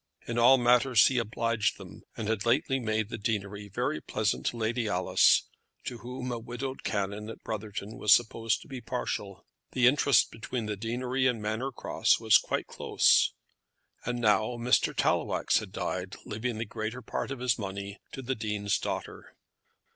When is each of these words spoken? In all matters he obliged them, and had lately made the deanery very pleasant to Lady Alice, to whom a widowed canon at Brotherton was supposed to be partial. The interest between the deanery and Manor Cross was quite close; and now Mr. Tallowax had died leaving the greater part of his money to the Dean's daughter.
In 0.27 0.39
all 0.39 0.57
matters 0.57 1.05
he 1.05 1.19
obliged 1.19 1.77
them, 1.77 2.01
and 2.17 2.27
had 2.27 2.43
lately 2.43 2.79
made 2.79 3.09
the 3.09 3.19
deanery 3.19 3.67
very 3.69 4.01
pleasant 4.01 4.47
to 4.47 4.57
Lady 4.57 4.87
Alice, 4.87 5.43
to 5.83 5.99
whom 5.99 6.31
a 6.31 6.39
widowed 6.39 6.83
canon 6.83 7.29
at 7.29 7.43
Brotherton 7.43 7.99
was 7.99 8.11
supposed 8.11 8.63
to 8.63 8.67
be 8.67 8.81
partial. 8.81 9.45
The 9.73 9.85
interest 9.85 10.31
between 10.31 10.65
the 10.65 10.75
deanery 10.75 11.27
and 11.27 11.39
Manor 11.39 11.71
Cross 11.71 12.19
was 12.19 12.39
quite 12.39 12.65
close; 12.65 13.33
and 14.03 14.19
now 14.19 14.57
Mr. 14.57 14.91
Tallowax 14.95 15.59
had 15.59 15.71
died 15.71 16.15
leaving 16.25 16.57
the 16.57 16.65
greater 16.65 17.03
part 17.03 17.29
of 17.29 17.37
his 17.37 17.59
money 17.59 17.99
to 18.13 18.23
the 18.23 18.33
Dean's 18.33 18.79
daughter. 18.79 19.35